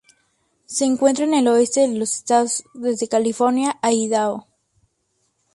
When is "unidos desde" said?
2.73-3.07